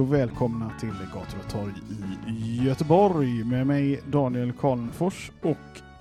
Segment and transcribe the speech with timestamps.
[0.00, 1.72] och välkomna till Gator och torg
[2.28, 5.56] i Göteborg med mig Daniel Karlenfors och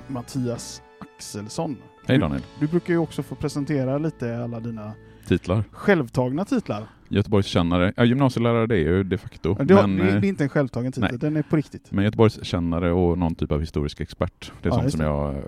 [0.07, 1.77] Mattias Axelsson.
[2.05, 2.41] Hej Du- Daniel.
[2.59, 4.91] Du brukar ju också få presentera lite alla dina
[5.27, 5.63] Titlar.
[5.71, 6.83] självtagna titlar.
[7.09, 7.93] Göteborgskännare.
[7.97, 9.53] Ja, gymnasielärare det är ju de facto.
[9.53, 11.19] Det, men, det, eh, det är inte en självtagen titel, nej.
[11.19, 11.91] den är på riktigt.
[11.91, 14.51] men Göteborgskännare och någon typ av historisk expert.
[14.61, 15.41] Det är Ja, sånt som jag eh,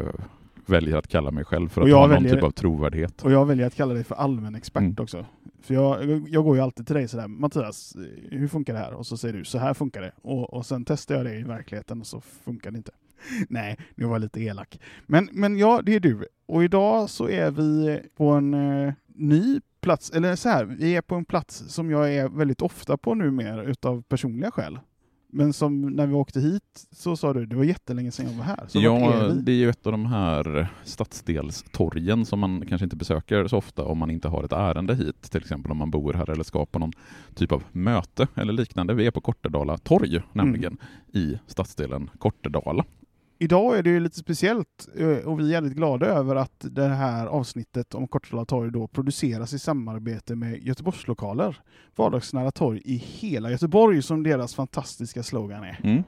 [0.65, 3.23] väljer att kalla mig själv för att ha någon väljer- typ av trovärdighet.
[3.23, 4.95] Och jag väljer att kalla dig för allmän expert Mm.
[4.99, 5.25] också.
[5.61, 7.95] För jag, jag går ju alltid till dig sådär, Mattias,
[8.29, 8.93] hur funkar det här?
[8.93, 10.11] Och så säger du, så här funkar det.
[10.21, 12.91] Och, och sen testar jag det i verkligheten och så funkar det inte.
[13.49, 14.79] Nej, nu var jag lite elak.
[15.07, 16.25] Men, men ja, det är du.
[16.45, 21.01] Och idag så är vi på en eh, ny plats, eller så här, vi är
[21.01, 24.79] på en plats som jag är väldigt ofta på numera utav personliga skäl.
[25.33, 28.43] Men som när vi åkte hit så sa du, det var jättelänge sedan jag var
[28.43, 28.63] här.
[28.67, 32.95] Så Ja, är det är ju ett av de här stadsdelstorgen som man kanske inte
[32.95, 36.13] besöker så ofta om man inte har ett ärende hit, till exempel om man bor
[36.13, 36.91] här eller ska på någon
[37.35, 38.93] typ av möte eller liknande.
[38.93, 40.77] Vi är på Kortedala torg, nämligen,
[41.13, 42.85] i stadsdelen Kortedala.
[43.41, 46.87] Idag är det ju lite speciellt eh, och vi är jävligt glada över att det
[46.87, 51.59] här avsnittet om Kortedala torg då produceras i samarbete med Göteborgslokaler.
[51.95, 55.79] Vardagsnära torg i hela Göteborg som deras fantastiska slogan är.
[55.83, 56.03] Mm.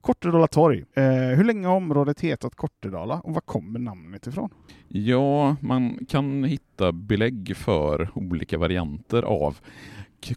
[0.00, 0.84] Kortedala torg.
[0.94, 4.50] Eh, hur länge har området hetat Kortedala och var kommer namnet ifrån?
[4.88, 9.58] Ja, man kan hitta belägg för olika varianter av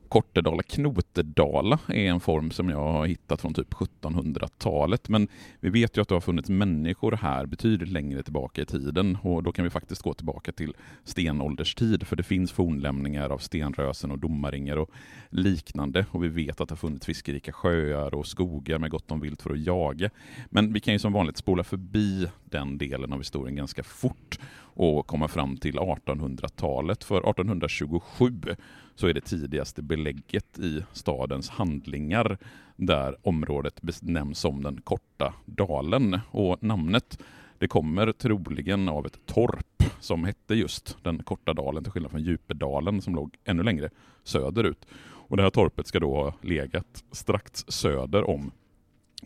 [0.09, 0.63] Kortedala.
[0.63, 5.09] Knotedala är en form som jag har hittat från typ 1700-talet.
[5.09, 5.27] Men
[5.59, 9.43] vi vet ju att det har funnits människor här betydligt längre tillbaka i tiden och
[9.43, 14.19] då kan vi faktiskt gå tillbaka till stenålderstid för det finns fornlämningar av stenrösen och
[14.19, 14.89] domaringar och
[15.29, 19.19] liknande och vi vet att det har funnits fiskerika sjöar och skogar med gott om
[19.19, 20.09] vilt för att jaga.
[20.49, 24.39] Men vi kan ju som vanligt spola förbi den delen av historien ganska fort
[24.73, 27.03] och komma fram till 1800-talet.
[27.03, 28.41] För 1827
[28.95, 32.37] så är det tidigaste belägget i stadens handlingar
[32.75, 36.19] där området benämns som den korta dalen.
[36.31, 37.19] Och namnet
[37.57, 42.23] det kommer troligen av ett torp som hette just den korta dalen till skillnad från
[42.23, 43.89] Djupedalen som låg ännu längre
[44.23, 44.85] söderut.
[45.31, 48.51] Och det här torpet ska då ha legat strax söder om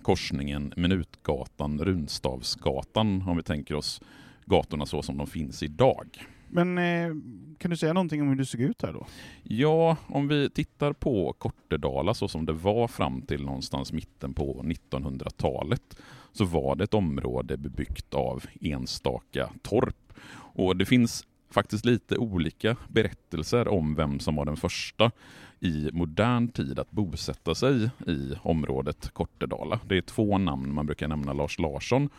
[0.02, 4.02] korsningen Minutgatan, Runstavsgatan om vi tänker oss
[4.46, 6.08] gatorna så som de finns idag.
[6.48, 7.16] Men eh,
[7.58, 9.08] kan du säga någonting om hur det såg ut här då?
[9.44, 14.64] Ja, om vi tittar på Kortedala så som det var fram till någonstans mitten på
[14.64, 15.98] 1900-talet
[16.32, 20.14] så var det ett område bebyggt av enstaka torp.
[20.32, 25.12] Och det finns faktiskt lite olika berättelser om vem som var den första
[25.60, 29.80] i modern tid att bosätta sig i området Kortedala.
[29.88, 32.10] Det är två namn man brukar nämna, Lars Larsson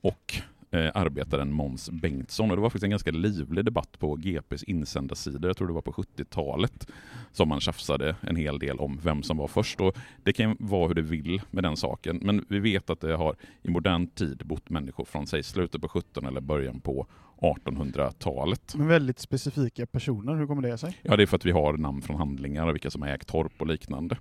[0.00, 2.50] och eh, arbetaren Måns Bengtsson.
[2.50, 5.82] Och det var faktiskt en ganska livlig debatt på GPs insändarsidor, jag tror det var
[5.82, 6.86] på 70-talet,
[7.32, 9.80] som man tjafsade en hel del om vem som var först.
[9.80, 13.16] Och det kan vara hur det vill med den saken, men vi vet att det
[13.16, 17.06] har i modern tid bott människor från säg slutet på 17 eller början på
[17.42, 18.74] 1800-talet.
[18.76, 20.98] Men väldigt specifika personer, hur kommer det sig?
[21.02, 23.28] Ja, det är för att vi har namn från handlingar och vilka som har ägt
[23.28, 24.16] torp och liknande.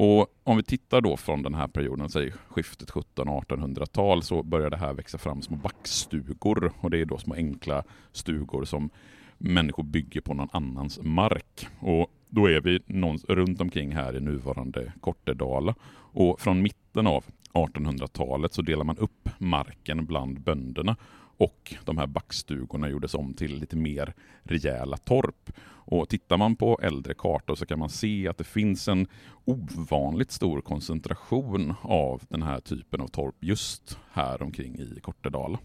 [0.00, 4.76] Och om vi tittar då från den här perioden, säg skiftet 1700-1800-tal, så börjar det
[4.76, 6.72] här växa fram små backstugor.
[6.80, 8.90] Och det är då små enkla stugor som
[9.38, 11.66] människor bygger på någon annans mark.
[11.80, 15.74] Och då är vi någon, runt omkring här i nuvarande Kortedala.
[16.12, 20.96] Och från mitten av 1800-talet så delar man upp marken bland bönderna
[21.38, 25.50] och de här backstugorna gjordes om till lite mer rejäla torp.
[25.90, 29.06] Och tittar man på äldre kartor så kan man se att det finns en
[29.44, 35.58] ovanligt stor koncentration av den här typen av torp just här omkring i Kortedala.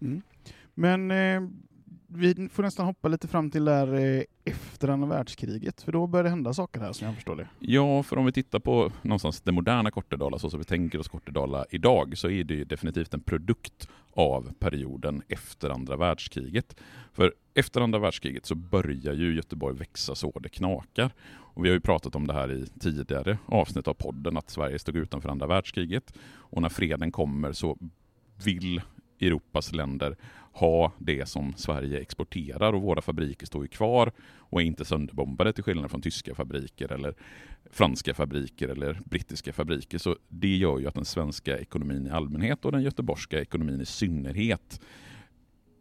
[0.00, 0.22] Mm.
[0.74, 1.48] Men eh,
[2.14, 6.24] vi får nästan hoppa lite fram till där eh, efter andra världskriget, för då börjar
[6.24, 7.48] det hända saker här som jag förstår det.
[7.58, 11.08] Ja, för om vi tittar på någonstans det moderna Kortedala, så som vi tänker oss
[11.08, 16.76] Kortedala idag, så är det ju definitivt en produkt av perioden efter andra världskriget.
[17.12, 21.10] För efter andra världskriget så börjar ju Göteborg växa så det knakar.
[21.54, 24.78] Och vi har ju pratat om det här i tidigare avsnitt av podden, att Sverige
[24.78, 26.14] stod utanför andra världskriget.
[26.34, 27.78] Och när freden kommer så
[28.44, 28.80] vill
[29.22, 30.16] Europas länder
[30.52, 35.52] ha det som Sverige exporterar och våra fabriker står ju kvar och är inte sönderbombade
[35.52, 37.14] till skillnad från tyska fabriker eller
[37.70, 39.98] franska fabriker eller brittiska fabriker.
[39.98, 43.86] Så det gör ju att den svenska ekonomin i allmänhet och den göteborgska ekonomin i
[43.86, 44.80] synnerhet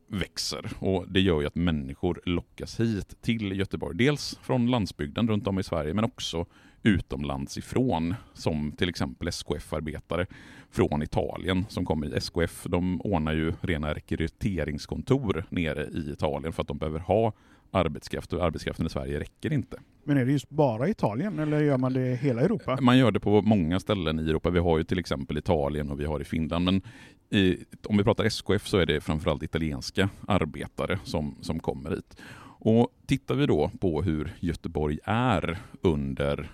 [0.07, 3.97] växer och det gör ju att människor lockas hit till Göteborg.
[3.97, 6.45] Dels från landsbygden runt om i Sverige men också
[6.83, 10.25] utomlands ifrån som till exempel SKF-arbetare
[10.71, 12.63] från Italien som kommer i SKF.
[12.63, 17.33] De ordnar ju rena rekryteringskontor nere i Italien för att de behöver ha
[17.71, 19.77] arbetskraft och arbetskraften i Sverige räcker inte.
[20.03, 22.77] Men är det just bara Italien eller gör man det i hela Europa?
[22.81, 24.49] Man gör det på många ställen i Europa.
[24.49, 26.65] Vi har ju till exempel Italien och vi har i Finland.
[26.65, 26.81] Men
[27.29, 27.57] i,
[27.87, 32.17] om vi pratar SKF så är det framförallt italienska arbetare som, som kommer hit.
[32.63, 36.51] Och tittar vi då på hur Göteborg är under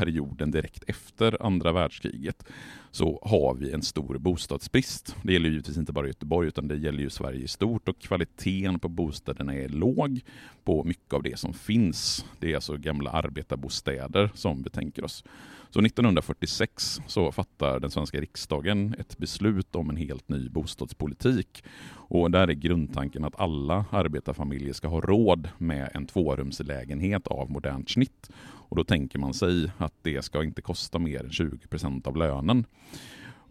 [0.00, 2.44] perioden direkt efter andra världskriget
[2.90, 5.16] så har vi en stor bostadsbrist.
[5.22, 8.78] Det gäller givetvis inte bara Göteborg utan det gäller ju Sverige i stort och kvaliteten
[8.78, 10.20] på bostäderna är låg
[10.64, 12.24] på mycket av det som finns.
[12.38, 15.24] Det är alltså gamla arbetarbostäder som vi tänker oss.
[15.72, 21.64] Så 1946 så fattar den svenska riksdagen ett beslut om en helt ny bostadspolitik.
[21.92, 27.90] Och där är grundtanken att alla arbetarfamiljer ska ha råd med en tvårumslägenhet av modernt
[27.90, 28.30] snitt.
[28.42, 32.16] Och då tänker man sig att det ska inte kosta mer än 20 procent av
[32.16, 32.66] lönen.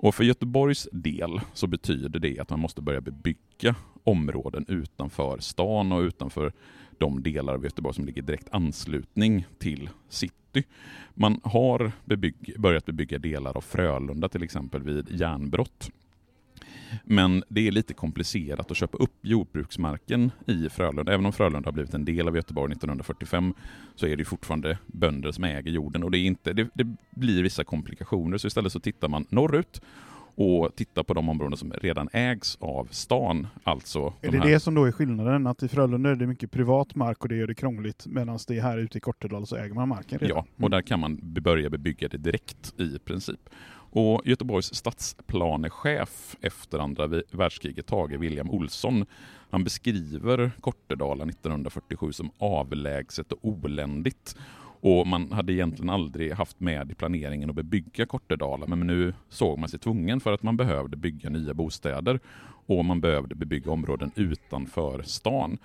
[0.01, 5.92] Och för Göteborgs del så betyder det att man måste börja bebygga områden utanför stan
[5.92, 6.54] och utanför
[7.00, 10.63] de delar av Göteborg som ligger direkt anslutning till city.
[11.13, 15.92] Man har bebygg, börjat bebygga delar av Frölunda till exempel vid järnbrott.
[17.04, 21.13] Men det är lite komplicerat att köpa upp jordbruksmarken i Frölunda.
[21.13, 23.54] Även om Frölunda har blivit en del av Göteborg 1945
[23.96, 27.44] så är det fortfarande bönder som äger jorden och det, är inte, det, det blir
[27.44, 28.38] vissa komplikationer.
[28.38, 29.81] Så istället så tittar man norrut
[30.39, 33.47] och tittar på de områden som redan ägs av stan.
[33.63, 34.50] Alltså är de det här...
[34.50, 35.47] det som då är skillnaden?
[35.47, 38.57] Att i Frölunda är det mycket privat mark och det gör det krångligt medan det
[38.57, 40.38] är här ute i Kortedala så äger man marken redan?
[40.38, 43.50] Ja, och där kan man börja bebygga det direkt i princip.
[43.91, 49.06] Och Göteborgs stadsplanechef efter andra världskriget, Tage William Olsson,
[49.50, 54.36] han beskriver Kortedala 1947 som avlägset och oländigt.
[54.81, 59.59] Och man hade egentligen aldrig haft med i planeringen att bebygga Kortedala, men nu såg
[59.59, 62.19] man sig tvungen för att man behövde bygga nya bostäder
[62.65, 65.57] och man behövde bebygga områden utanför stan.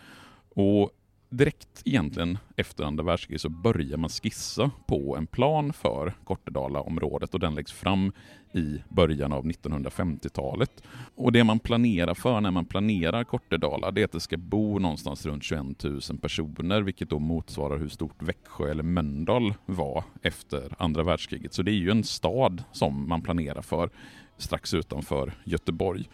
[0.55, 0.91] Och
[1.37, 7.41] direkt egentligen efter andra världskriget så börjar man skissa på en plan för Kortedalaområdet och
[7.41, 8.13] den läggs fram
[8.53, 10.83] i början av 1950-talet.
[11.15, 14.79] Och det man planerar för när man planerar Kortedala det är att det ska bo
[14.79, 20.75] någonstans runt 21 000 personer vilket då motsvarar hur stort Växjö eller Mölndal var efter
[20.79, 21.55] andra världskriget.
[21.55, 23.91] Så det är ju en stad som man planerar för
[24.37, 26.09] strax utanför Göteborg.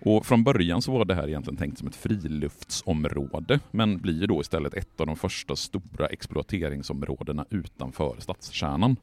[0.00, 4.40] Och från början så var det här egentligen tänkt som ett friluftsområde, men blir då
[4.40, 8.96] istället ett av de första stora exploateringsområdena utanför stadskärnan.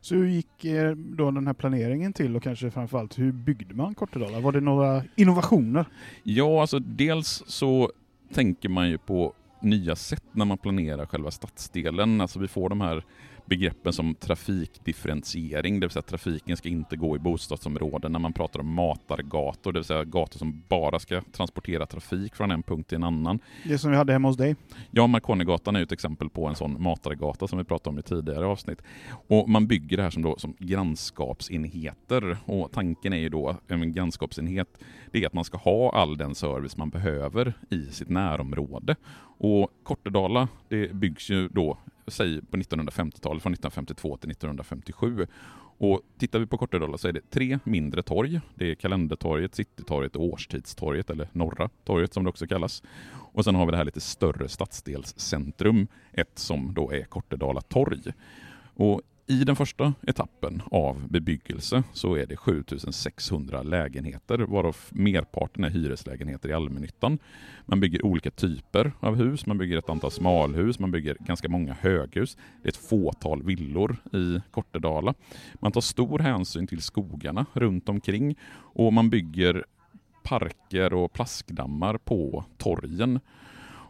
[0.00, 3.94] Så hur gick eh, då den här planeringen till och kanske framförallt hur byggde man
[3.94, 4.40] Kortedala?
[4.40, 5.84] Var det några innovationer?
[6.22, 7.92] Ja, alltså dels så
[8.34, 12.20] tänker man ju på nya sätt när man planerar själva stadsdelen.
[12.20, 13.04] Alltså vi får de här
[13.52, 18.32] begreppen som trafikdifferentiering, det vill säga att trafiken ska inte gå i bostadsområden när man
[18.32, 22.88] pratar om matargator, det vill säga gator som bara ska transportera trafik från en punkt
[22.88, 23.38] till en annan.
[23.64, 24.56] Det som vi hade hemma hos dig?
[24.90, 28.46] Ja, Marconigatan är ett exempel på en sån matargata som vi pratade om i tidigare
[28.46, 28.82] avsnitt.
[29.28, 33.92] Och man bygger det här som, då, som grannskapsenheter och tanken är ju då, en
[33.92, 34.78] grannskapsenhet,
[35.10, 38.96] det är att man ska ha all den service man behöver i sitt närområde.
[39.44, 45.26] Och Kortedala, det byggs ju då säg på 1950-talet, från 1952 till 1957.
[45.78, 48.40] Och tittar vi på Kortedala så är det tre mindre torg.
[48.54, 52.82] Det är Kalendertorget, Citytorget och Årstidstorget, eller Norra torget som det också kallas.
[53.32, 58.00] Och sen har vi det här lite större stadsdelscentrum, ett som då är Kortedala torg.
[58.74, 65.70] Och i den första etappen av bebyggelse så är det 7600 lägenheter varav merparten är
[65.70, 67.18] hyreslägenheter i allmännyttan.
[67.66, 71.76] Man bygger olika typer av hus, man bygger ett antal smalhus, man bygger ganska många
[71.80, 72.36] höghus.
[72.62, 75.14] Det är ett fåtal villor i Kortedala.
[75.54, 79.64] Man tar stor hänsyn till skogarna runt omkring och man bygger
[80.22, 83.20] parker och plaskdammar på torgen.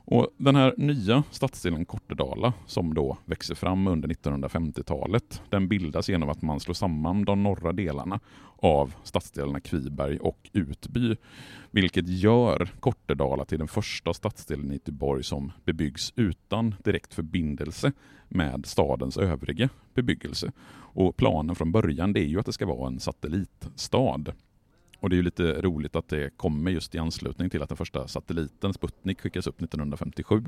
[0.04, 6.28] Och den här nya stadsdelen Kortedala som då växer fram under 1950-talet, den bildas genom
[6.28, 8.20] att man slår samman de norra delarna
[8.56, 11.16] av stadsdelarna Kviberg och Utby,
[11.70, 17.92] vilket gör Kortedala till den första stadsdelen i Göteborg som bebyggs utan direkt förbindelse
[18.28, 20.52] med stadens övriga bebyggelse.
[20.94, 24.24] Och planen från början det är ju att det ska vara en satellitstad.
[25.02, 27.76] Och det är ju lite roligt att det kommer just i anslutning till att den
[27.76, 30.44] första satelliten, Sputnik, skickas upp 1957.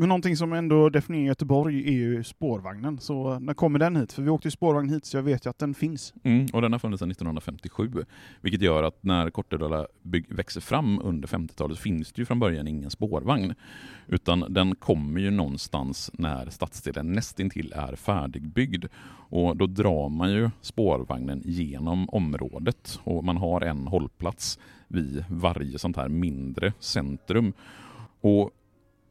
[0.00, 2.98] Men någonting som ändå definierar Göteborg är ju spårvagnen.
[2.98, 4.12] Så när kommer den hit?
[4.12, 6.14] För vi åkte ju spårvagn hit så jag vet ju att den finns.
[6.22, 8.04] Mm, och den har funnits sedan 1957.
[8.40, 9.86] Vilket gör att när Kortedala
[10.28, 13.54] växer fram under 50-talet finns det ju från början ingen spårvagn.
[14.06, 18.84] Utan den kommer ju någonstans när stadsdelen nästintill är färdigbyggd.
[19.28, 25.78] Och då drar man ju spårvagnen genom området och man har en hållplats vid varje
[25.78, 27.52] sånt här mindre centrum.
[28.20, 28.50] Och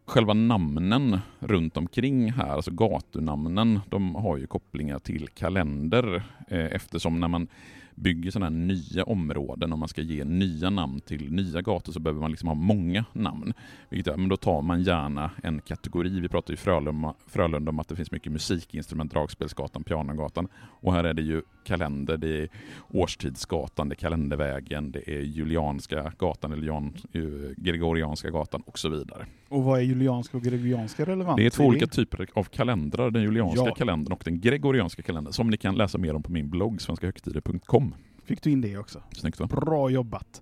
[0.09, 7.19] själva namnen runt omkring här, alltså gatunamnen, de har ju kopplingar till kalender eh, eftersom
[7.19, 7.47] när man
[7.95, 11.99] bygger sådana här nya områden och man ska ge nya namn till nya gator så
[11.99, 13.53] behöver man liksom ha många namn.
[13.89, 16.19] Vilket, men då tar man gärna en kategori.
[16.19, 20.47] Vi pratar i Frölunda, Frölunda om att det finns mycket musikinstrument, Dragspelsgatan, Pianogatan.
[20.53, 22.49] Och här är det ju kalender, det är
[22.89, 27.21] Årstidsgatan, det är Kalendervägen, det är Julianska gatan, eller Jan, eh,
[27.57, 29.25] Gregorianska gatan och så vidare.
[29.49, 31.37] Och vad är julianska och gregorianska relevant?
[31.37, 33.75] Det är två olika typer av kalendrar, den julianska ja.
[33.75, 37.95] kalendern och den gregorianska kalendern, som ni kan läsa mer om på min blogg, svenskahögtider.com.
[38.23, 39.03] Fick du in det också?
[39.11, 39.47] Snyggt va?
[39.47, 40.41] Bra jobbat.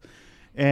[0.54, 0.66] Eh,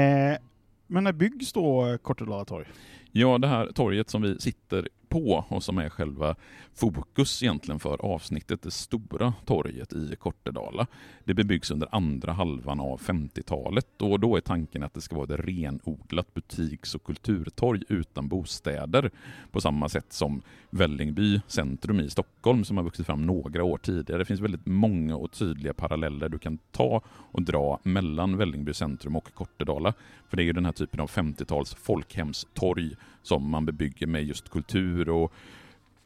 [0.88, 2.66] men när byggs då Kortedala torg?
[3.12, 6.36] Ja, det här torget som vi sitter på och som är själva
[6.74, 10.88] fokus egentligen för avsnittet, det stora torget i Kortedala.
[11.24, 15.34] Det bebyggs under andra halvan av 50-talet och då är tanken att det ska vara
[15.34, 19.12] ett renodlat butiks och kulturtorg utan bostäder
[19.52, 24.22] på samma sätt som Vällingby centrum i Stockholm som har vuxit fram några år tidigare.
[24.22, 29.16] Det finns väldigt många och tydliga paralleller du kan ta och dra mellan Vällingby centrum
[29.16, 29.94] och Kortedala.
[30.30, 34.50] För det är ju den här typen av 50-tals folkhemstorg som man bebygger med just
[34.50, 35.34] kultur och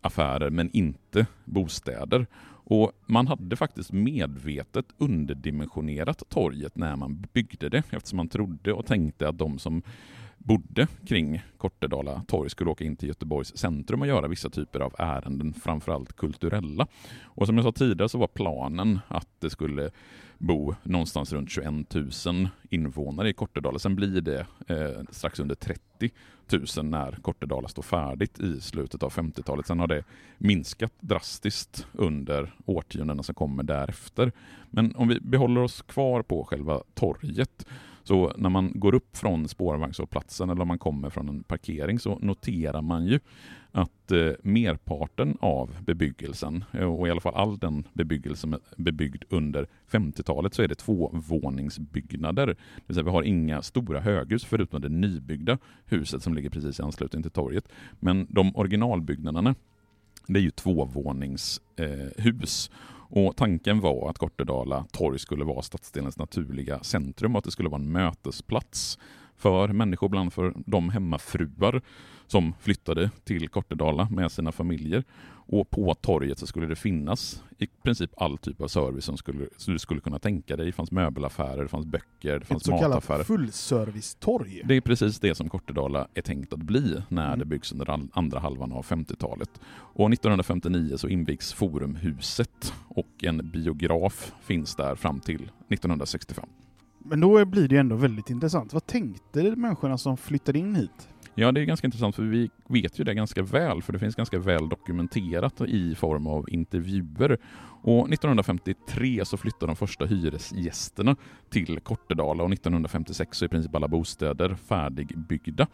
[0.02, 2.28] affärer men inte bostäder.
[2.72, 8.86] Och Man hade faktiskt medvetet underdimensionerat torget när man byggde det eftersom man trodde och
[8.86, 9.82] tänkte att de som
[10.40, 14.96] bodde kring Kortedala torg skulle åka in till Göteborgs centrum och göra vissa typer av
[14.98, 16.88] ärenden, framförallt kulturella.
[17.24, 19.90] Och som jag sa tidigare så var planen att det skulle
[20.38, 21.94] bo någonstans runt 21
[22.26, 23.80] 000 invånare i Kortedala.
[23.80, 26.12] Sen blir det eh, strax under 30
[26.78, 29.68] 000 när Kortedala står färdigt i slutet av 50-talet.
[29.68, 30.04] Sen har det
[30.38, 34.32] minskat drastiskt under årtiondena som kommer därefter.
[34.70, 37.66] Men om vi behåller oss kvar på själva torget
[38.04, 42.20] så när man går upp från spårvagnshållplatsen eller om man kommer från en parkering så
[42.22, 43.20] noterar man ju
[43.72, 48.60] att eh, merparten av bebyggelsen, eh, och i alla fall all den bebyggelse som är
[48.78, 52.48] bebyggd under 50-talet, så är det tvåvåningsbyggnader.
[52.48, 52.56] Det
[52.88, 56.84] vill säga vi har inga stora höghus förutom det nybyggda huset som ligger precis i
[56.84, 57.70] anslutning till torget.
[58.00, 59.56] Men de originalbyggnaderna,
[60.28, 61.62] det är ju tvåvåningshus.
[61.76, 62.76] Eh,
[63.10, 67.70] och tanken var att Kortedala torg skulle vara stadsdelens naturliga centrum och att det skulle
[67.70, 69.00] vara en mötesplats
[69.40, 71.82] för människor, bland för de hemmafruar
[72.28, 75.04] som flyttade till Kortedala med sina familjer.
[75.52, 79.48] Och på torget så skulle det finnas i princip all typ av service som, skulle,
[79.58, 80.66] som du skulle kunna tänka dig.
[80.66, 83.20] Det fanns möbelaffärer, det fanns böcker, det fanns Ett mataffärer.
[83.20, 83.42] Ett så kallat
[83.84, 84.62] fullservicetorg.
[84.66, 87.40] Det är precis det som Kortedala är tänkt att bli när Mm.
[87.40, 89.50] det byggs under andra halvan av 50-talet.
[89.72, 96.50] Och 1959 så invigs Forumhuset och en biograf finns där fram till 1965.
[97.10, 98.74] Men då blir det ju ändå väldigt intressant.
[98.74, 101.10] Vad tänkte människorna som flyttade in hit?
[101.36, 104.16] Ja, det är ganska intressant för vi vet ju det ganska väl, för det finns
[104.16, 107.38] ganska väl dokumenterat i form av intervjuer.
[107.82, 111.16] Och 1953 så flyttar de första hyresgästerna
[111.50, 115.68] till Kortedala och 1956 så är i princip alla bostäder färdigbyggda.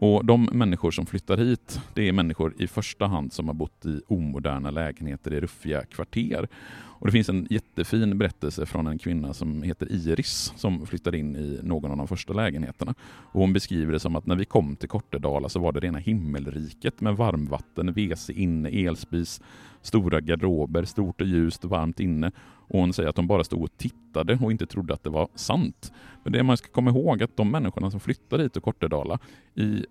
[0.00, 3.86] Och de människor som flyttar hit, det är människor i första hand som har bott
[3.86, 6.48] i omoderna lägenheter i ruffiga kvarter.
[7.00, 11.36] Och Det finns en jättefin berättelse från en kvinna som heter Iris som flyttade in
[11.36, 12.94] i någon av de första lägenheterna.
[13.00, 15.98] Och hon beskriver det som att när vi kom till Kortedala så var det rena
[15.98, 19.40] himmelriket med varmvatten, WC inne, elspis,
[19.88, 22.32] stora garderober, stort och ljust och varmt inne.
[22.68, 25.28] Och hon säger att de bara stod och tittade och inte trodde att det var
[25.34, 25.92] sant.
[26.24, 29.18] Men det man ska komma ihåg att de människorna som flyttar hit till Kortedala
[29.54, 29.86] i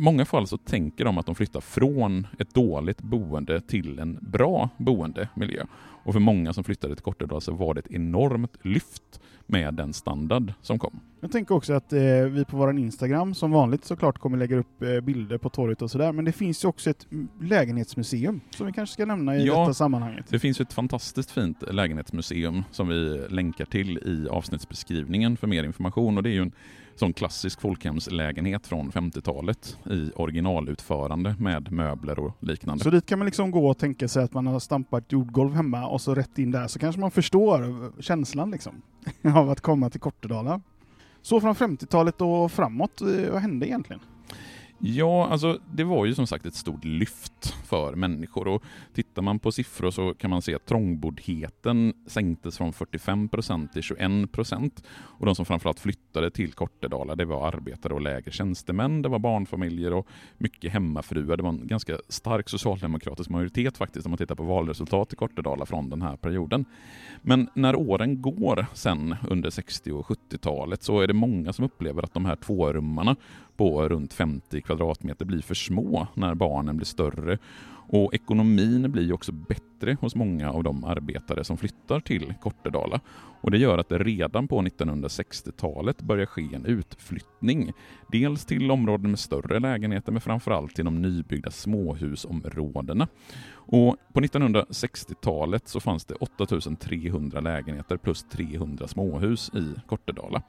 [0.00, 4.68] många fall så tänker de att de flyttar från ett dåligt boende till en bra
[4.76, 5.64] boendemiljö.
[6.02, 9.92] Och för många som flyttade till Kortedala så var det ett enormt lyft med den
[9.92, 11.00] standard som kom.
[11.20, 14.82] Jag tänker också att eh, vi på vår Instagram som vanligt såklart kommer lägga upp
[14.82, 17.06] eh, bilder på torget och sådär, men det finns ju också ett
[17.40, 20.26] lägenhetsmuseum som vi kanske ska nämna i ja, detta sammanhanget.
[20.28, 26.16] Det finns ett fantastiskt fint lägenhetsmuseum som vi länkar till i avsnittsbeskrivningen för mer information
[26.16, 26.52] och det är ju en
[27.00, 32.84] sån klassisk folkhemslägenhet från 50-talet i originalutförande med möbler och liknande.
[32.84, 35.86] Så dit kan man liksom gå och tänka sig att man har stampat jordgolv hemma
[35.86, 38.82] och så rätt in där så kanske man förstår känslan liksom
[39.34, 40.60] av att komma till Kortedala.
[41.22, 44.00] Så från 50-talet och framåt, eh, vad hände egentligen?
[44.82, 48.62] Ja, alltså det var ju som sagt ett stort lyft för människor och
[48.94, 53.82] tittar man på siffror så kan man se att trångboddheten sänktes från 45 procent till
[53.82, 59.02] 21 procent och de som framförallt flyttade till Kortedala det var arbetare och lägre tjänstemän,
[59.02, 60.06] det var barnfamiljer och
[60.38, 61.36] mycket hemmafruar.
[61.36, 65.66] Det var en ganska stark socialdemokratisk majoritet faktiskt om man tittar på valresultat i Kortedala
[65.66, 66.64] från den här perioden.
[67.22, 72.02] Men när åren går sen under 60 och 70-talet så är det många som upplever
[72.02, 73.16] att de här tvårummarna
[73.60, 77.38] på runt 50 kvadratmeter blir för små när barnen blir större.
[77.92, 83.00] Och ekonomin blir också bättre hos många av de arbetare som flyttar till Kortedala.
[83.40, 87.72] Och det gör att det redan på 1960-talet börjar ske en utflyttning.
[88.08, 93.08] Dels till områden med större lägenheter men framförallt till de nybyggda småhusområdena.
[93.52, 100.42] Och på 1960-talet så fanns det 8300 lägenheter plus 300 småhus i Kortedala.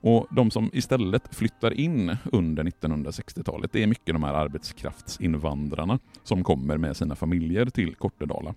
[0.00, 6.44] Och de som istället flyttar in under 1960-talet, det är mycket de här arbetskraftsinvandrarna som
[6.44, 8.54] kommer med sina familjer till Kortedala.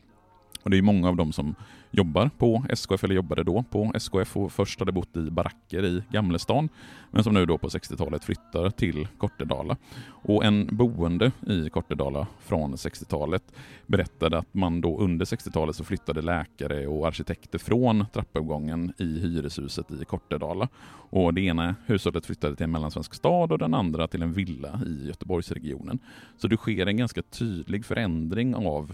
[0.63, 1.55] Och det är många av dem som
[1.91, 6.03] jobbar på SKF, eller jobbade då på SKF och först hade bott i baracker i
[6.09, 6.69] Gamlestan,
[7.11, 9.77] men som nu då på 60-talet flyttar till Kortedala.
[10.07, 13.43] Och en boende i Kortedala från 60-talet
[13.87, 19.91] berättade att man då under 60-talet så flyttade läkare och arkitekter från trappuppgången i hyreshuset
[19.91, 20.67] i Kortedala.
[21.09, 24.81] Och det ena hushållet flyttade till en mellansvensk stad och den andra till en villa
[24.85, 25.99] i Göteborgsregionen.
[26.37, 28.93] Så det sker en ganska tydlig förändring av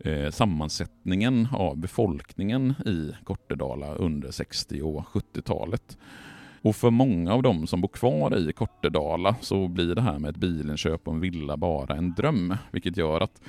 [0.00, 5.98] eh, sammansättningen av befolkningen i Kortedala under 60 och 70-talet.
[6.62, 10.30] Och för många av dem som bor kvar i Kortedala så blir det här med
[10.30, 13.40] ett bilinköp och en villa bara en dröm, vilket gör att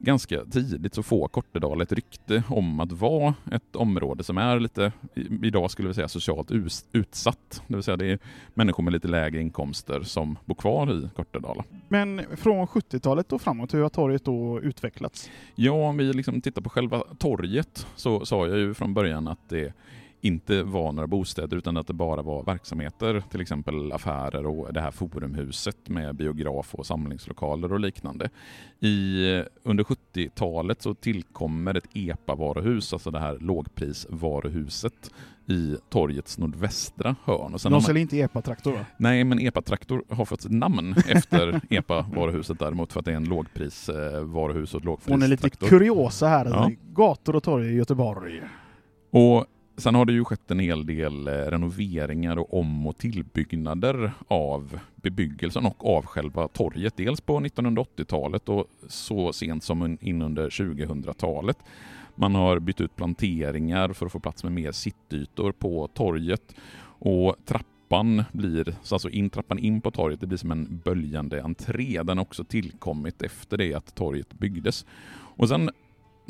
[0.00, 4.92] ganska tidigt så får Kortedala ett rykte om att vara ett område som är lite,
[5.42, 6.50] idag skulle vi säga socialt
[6.92, 7.62] utsatt.
[7.66, 8.18] Det vill säga det är
[8.54, 11.64] människor med lite lägre inkomster som bor kvar i Kortedala.
[11.88, 15.30] Men från 70-talet och framåt, hur har torget då utvecklats?
[15.54, 19.48] Ja, om vi liksom tittar på själva torget så sa jag ju från början att
[19.48, 19.72] det
[20.20, 24.80] inte var några bostäder utan att det bara var verksamheter, till exempel affärer och det
[24.80, 28.30] här forumhuset med biograf och samlingslokaler och liknande.
[28.80, 29.24] I,
[29.62, 35.10] under 70-talet så tillkommer ett EPA-varuhus, alltså det här lågprisvaruhuset
[35.46, 37.54] i torgets nordvästra hörn.
[37.54, 38.86] Och sen De säljer inte EPA-traktor va?
[38.96, 43.24] Nej, men EPA-traktor har fått sitt namn efter EPA-varuhuset däremot för att det är en
[43.24, 46.70] lågprisvaruhus och ett lågpris Hon är lite kuriosa här, ja.
[46.94, 48.42] gator och torg i Göteborg.
[49.10, 54.12] Och Sen har det ju skett en hel del eh, renoveringar och om och tillbyggnader
[54.28, 56.96] av bebyggelsen och av själva torget.
[56.96, 61.58] Dels på 1980-talet och så sent som in under 2000-talet.
[62.14, 67.36] Man har bytt ut planteringar för att få plats med mer sittytor på torget och
[67.44, 72.02] trappan blir, så alltså in, trappan in på torget, det blir som en böljande entré.
[72.02, 74.86] Den har också tillkommit efter det att torget byggdes.
[75.12, 75.70] Och sen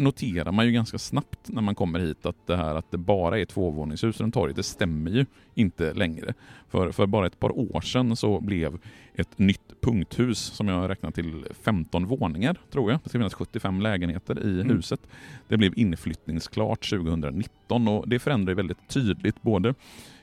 [0.00, 3.38] noterar man ju ganska snabbt när man kommer hit att det här att det bara
[3.38, 6.34] är tvåvåningshus runt torget, det stämmer ju inte längre.
[6.68, 8.78] För, för bara ett par år sedan så blev
[9.14, 13.00] ett nytt punkthus som jag räknar till 15 våningar, tror jag.
[13.02, 14.76] Det ska finnas 75 lägenheter i mm.
[14.76, 15.00] huset.
[15.48, 19.74] Det blev inflyttningsklart 2019 och det förändrar väldigt tydligt både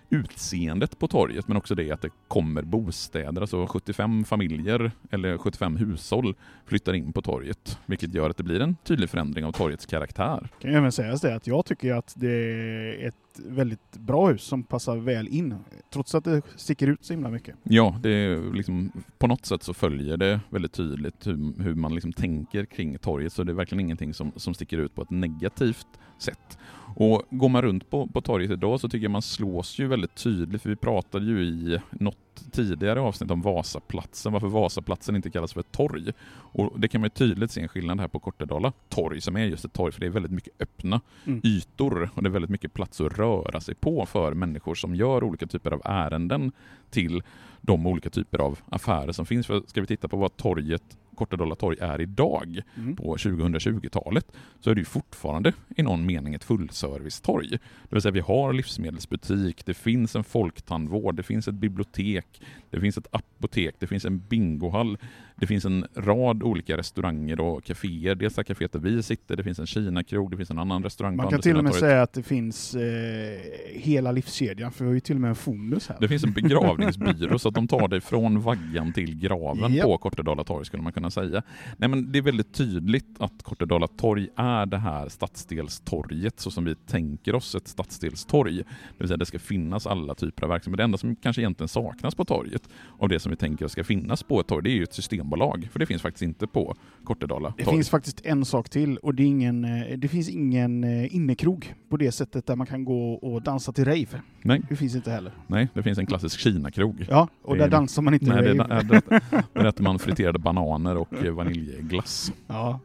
[0.09, 5.77] utseendet på torget men också det att det kommer bostäder, alltså 75 familjer eller 75
[5.77, 9.85] hushåll flyttar in på torget, vilket gör att det blir en tydlig förändring av torgets
[9.85, 10.49] karaktär.
[10.59, 14.41] Kan jag även säga det att jag tycker att det är ett väldigt bra hus
[14.41, 15.55] som passar väl in,
[15.93, 17.55] trots att det sticker ut så himla mycket.
[17.63, 21.95] Ja, det är liksom, på något sätt så följer det väldigt tydligt hur, hur man
[21.95, 25.09] liksom tänker kring torget, så det är verkligen ingenting som, som sticker ut på ett
[25.09, 25.87] negativt
[26.19, 26.57] sätt.
[26.95, 30.15] Och går man runt på, på torget idag så tycker jag man slås ju väldigt
[30.15, 35.53] tydligt, för vi pratade ju i något tidigare avsnitt om Vasaplatsen, varför Vasaplatsen inte kallas
[35.53, 36.11] för ett torg.
[36.29, 39.45] Och det kan man ju tydligt se en skillnad här på Kortedala torg, som är
[39.45, 41.41] just ett torg, för det är väldigt mycket öppna mm.
[41.43, 45.23] ytor och det är väldigt mycket plats att röra sig på för människor som gör
[45.23, 46.51] olika typer av ärenden
[46.89, 47.23] till
[47.61, 49.47] de olika typer av affärer som finns.
[49.47, 52.61] För ska vi titta på vad torget Kortedala torg är idag,
[52.97, 57.49] på 2020-talet, så är det ju fortfarande i någon mening ett fullservicetorg.
[57.49, 62.79] Det vill säga vi har livsmedelsbutik, det finns en folktandvård, det finns ett bibliotek, det
[62.79, 64.97] finns ett apotek, det finns en bingohall,
[65.39, 68.15] det finns en rad olika restauranger och kaféer.
[68.15, 71.15] Dels det kaféet där vi sitter, det finns en Kina-krog, det finns en annan restaurang
[71.15, 71.89] Man kan till och med torget.
[71.89, 73.39] säga att det finns eh,
[73.73, 75.97] hela livskedjan, för vi har ju till och med en Fonus här.
[75.99, 79.83] Det finns en begravningsbyrå så att de tar dig från vaggan till graven Ja.
[79.83, 81.41] på Kortedala torg skulle man kunna säga.
[81.77, 86.65] Nej men det är väldigt tydligt att Kortedala torg är det här stadsdelstorget så som
[86.65, 88.55] vi tänker oss ett stadsdelstorg.
[88.57, 88.63] Det
[88.97, 90.77] vill säga det ska finnas alla typer av verksamhet.
[90.77, 92.69] Det enda som kanske egentligen saknas på torget
[92.99, 94.93] av det som vi tänker oss ska finnas på ett torg det är ju ett
[95.27, 95.67] systembolag.
[95.71, 99.23] För det finns faktiskt inte på Kortedala Det finns faktiskt en sak till och det,
[99.23, 103.41] ingen, eh, det finns ingen eh, innekrog på det sättet där man kan gå och
[103.41, 104.21] dansa till rave.
[104.43, 105.31] Nej, Det finns inte heller.
[105.47, 107.05] nej, det finns en klassisk Kina-krog.
[107.09, 108.83] Ja, och Det där är- dansar man inte Nej, det rave.
[108.83, 109.21] det,
[109.53, 112.31] det äter man friterade bananer och eh, vaniljglass.
[112.47, 112.79] Ja.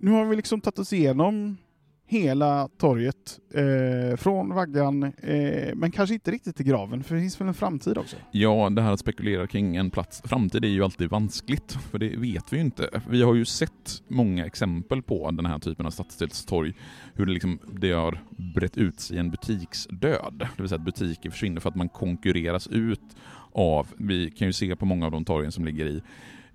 [0.00, 1.56] Nu har vi liksom tagit oss igenom
[2.08, 7.40] hela torget, eh, från vaggan, eh, men kanske inte riktigt till graven, för det finns
[7.40, 8.16] väl en framtid också?
[8.30, 12.16] Ja, det här att spekulera kring en plats framtid är ju alltid vanskligt, för det
[12.16, 13.00] vet vi ju inte.
[13.08, 16.74] Vi har ju sett många exempel på den här typen av stadsdelstorg,
[17.14, 18.22] hur det, liksom, det har
[18.54, 20.34] brett ut sig en butiksdöd.
[20.38, 23.16] Det vill säga att butiker försvinner för att man konkurreras ut
[23.52, 26.02] av, vi kan ju se på många av de torgen som ligger i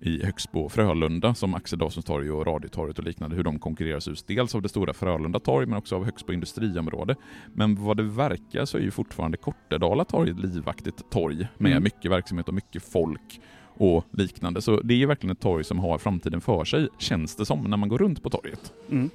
[0.02, 4.24] i Högsbo Frölunda som Axel Dawsons torg och Radiotorget och liknande, hur de konkurreras ut
[4.26, 7.16] dels av det stora Frölunda torg men också av Högsbo industriområde.
[7.54, 11.82] Men vad det verkar så är ju fortfarande Kortedala torg ett livaktigt torg med Mm.
[11.82, 13.40] mycket verksamhet och mycket folk
[13.74, 14.62] och liknande.
[14.62, 17.76] Så det är verkligen ett torg som har framtiden för sig, känns det som, när
[17.76, 18.72] man går runt på torget.
[18.90, 19.10] Mm.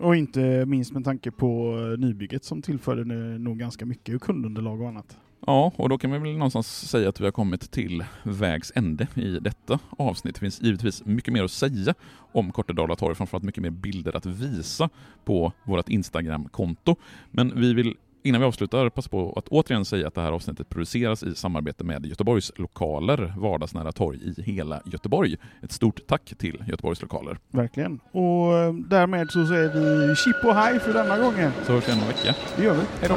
[0.00, 3.04] Och inte minst med tanke på nybygget som tillförde
[3.38, 5.18] nog ganska mycket kundunderlag och annat.
[5.46, 9.06] Ja, och då kan vi väl någonstans säga att vi har kommit till vägs ände
[9.14, 10.34] i detta avsnitt.
[10.34, 11.94] Det finns givetvis mycket mer att säga
[12.32, 14.88] om Kortedala torg, framförallt mycket mer bilder att visa
[15.24, 16.96] på vårt Instagram-konto.
[17.30, 17.96] Men vi vill
[18.26, 21.84] Innan vi avslutar, passa på att återigen säga att det här avsnittet produceras i samarbete
[21.84, 25.36] med Göteborgs lokaler, vardagsnära torg i hela Göteborg.
[25.62, 27.38] Ett stort tack till Göteborgs lokaler.
[27.50, 28.00] Verkligen.
[28.12, 31.52] Och eh, därmed så säger vi chip och hej för denna gången.
[31.66, 32.34] Så hörs vi igen om en vecka.
[32.56, 32.82] Det gör vi.
[33.00, 33.14] Hej då.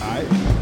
[0.00, 0.57] Hej.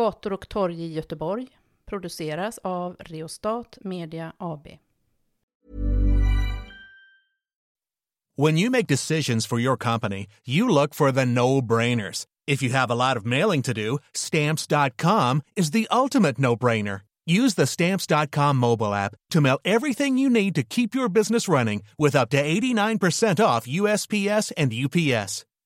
[0.00, 1.48] Gator och torg i Göteborg
[1.86, 4.66] produceras av Reostat Media AB.
[8.36, 12.24] When you make decisions for your company, you look for the no-brainers.
[12.46, 17.00] If you have a lot of mailing to do, stamps.com is the ultimate no-brainer.
[17.26, 21.82] Use the stamps.com mobile app to mail everything you need to keep your business running
[21.98, 25.44] with up to 89% off USPS and UPS.